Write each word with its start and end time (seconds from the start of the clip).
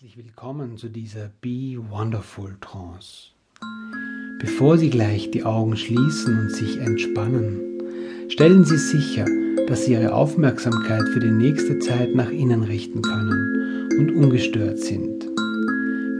Herzlich 0.00 0.24
willkommen 0.24 0.76
zu 0.76 0.90
dieser 0.90 1.28
Be 1.40 1.76
Wonderful 1.90 2.56
Trance. 2.60 3.30
Bevor 4.38 4.78
Sie 4.78 4.90
gleich 4.90 5.32
die 5.32 5.42
Augen 5.42 5.76
schließen 5.76 6.38
und 6.38 6.52
sich 6.52 6.78
entspannen, 6.78 7.58
stellen 8.28 8.62
Sie 8.64 8.76
sicher, 8.76 9.24
dass 9.66 9.86
Sie 9.86 9.94
Ihre 9.94 10.14
Aufmerksamkeit 10.14 11.02
für 11.08 11.18
die 11.18 11.32
nächste 11.32 11.80
Zeit 11.80 12.14
nach 12.14 12.30
innen 12.30 12.62
richten 12.62 13.02
können 13.02 13.88
und 13.98 14.14
ungestört 14.14 14.78
sind. 14.78 15.26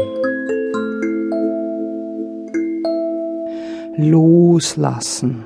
Loslassen. 3.96 5.44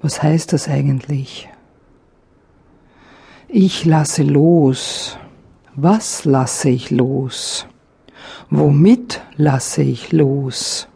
Was 0.00 0.20
heißt 0.20 0.52
das 0.52 0.66
eigentlich? 0.66 1.48
Ich 3.54 3.84
lasse 3.84 4.22
los. 4.22 5.18
Was 5.74 6.24
lasse 6.24 6.70
ich 6.70 6.90
los? 6.90 7.66
Womit 8.48 9.20
lasse 9.36 9.82
ich 9.82 10.10
los? 10.10 10.88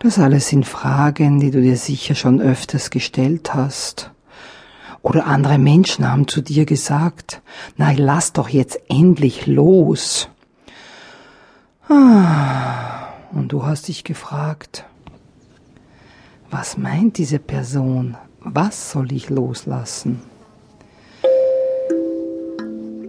Das 0.00 0.18
alles 0.18 0.48
sind 0.48 0.66
Fragen, 0.66 1.40
die 1.40 1.50
du 1.50 1.62
dir 1.62 1.78
sicher 1.78 2.14
schon 2.14 2.42
öfters 2.42 2.90
gestellt 2.90 3.54
hast. 3.54 4.10
Oder 5.00 5.26
andere 5.26 5.56
Menschen 5.56 6.06
haben 6.06 6.28
zu 6.28 6.42
dir 6.42 6.66
gesagt, 6.66 7.40
na 7.78 7.92
lass 7.96 8.34
doch 8.34 8.50
jetzt 8.50 8.78
endlich 8.90 9.46
los. 9.46 10.28
Ah, 11.88 13.14
und 13.32 13.48
du 13.48 13.64
hast 13.64 13.88
dich 13.88 14.04
gefragt, 14.04 14.84
was 16.50 16.76
meint 16.76 17.16
diese 17.16 17.38
Person? 17.38 18.18
Was 18.40 18.90
soll 18.90 19.10
ich 19.10 19.30
loslassen? 19.30 20.20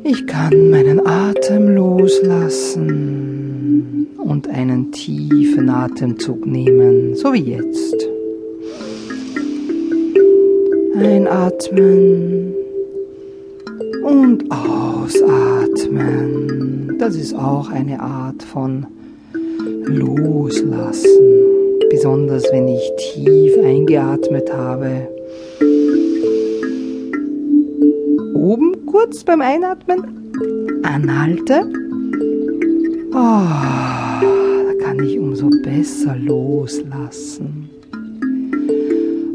Ich 0.06 0.28
kann 0.28 0.70
meinen 0.70 1.08
Atem 1.08 1.76
loslassen 1.76 2.86
und 4.18 4.50
einen 4.50 4.92
tiefen 4.92 5.70
Atemzug 5.70 6.46
nehmen, 6.46 7.16
so 7.16 7.32
wie 7.32 7.54
jetzt. 7.54 7.96
Einatmen 10.98 12.54
und 14.04 14.44
ausatmen. 14.52 15.88
Das 17.00 17.16
ist 17.16 17.34
auch 17.34 17.70
eine 17.70 18.02
Art 18.02 18.44
von 18.44 18.86
Loslassen. 19.86 21.08
Besonders 21.90 22.44
wenn 22.52 22.68
ich 22.68 22.92
tief 22.98 23.58
eingeatmet 23.64 24.52
habe 24.52 25.08
oben 28.34 28.86
kurz 28.86 29.24
beim 29.24 29.42
Einatmen. 29.42 30.32
Anhalte. 30.84 31.62
Oh, 33.12 33.16
da 33.16 34.74
kann 34.84 35.00
ich 35.04 35.20
umso 35.20 35.50
besser 35.64 36.16
loslassen. 36.16 37.70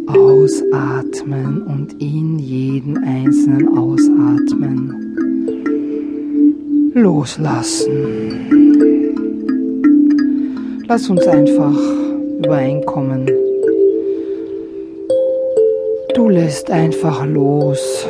Ausatmen 0.06 1.62
und 1.62 2.00
in 2.02 2.38
jeden 2.38 2.98
einzelnen 2.98 3.76
Ausatmen 3.76 4.98
loslassen. 6.94 7.94
Lass 10.88 11.08
uns 11.10 11.26
einfach 11.26 11.78
übereinkommen. 12.38 13.26
Du 16.14 16.28
lässt 16.28 16.70
einfach 16.70 17.24
los 17.26 18.06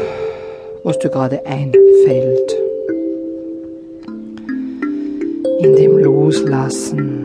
was 0.85 0.99
dir 0.99 1.11
gerade 1.11 1.45
einfällt. 1.45 2.57
In 5.61 5.75
dem 5.77 5.99
Loslassen. 5.99 7.25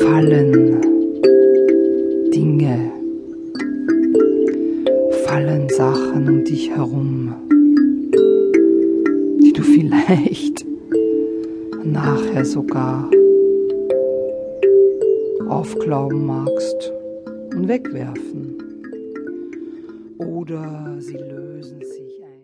Fallen 0.00 0.80
Dinge, 2.32 2.90
fallen 5.24 5.68
Sachen 5.70 6.28
um 6.28 6.44
dich 6.44 6.70
herum, 6.70 7.34
die 9.42 9.52
du 9.52 9.62
vielleicht 9.74 10.66
nachher 11.84 12.44
sogar 12.44 13.10
aufglauben 15.48 16.26
magst 16.26 16.92
und 17.54 17.68
wegwerfen 17.68 18.53
oder 20.18 20.96
sie 21.00 21.16
lösen 21.16 21.80
sich. 21.80 21.93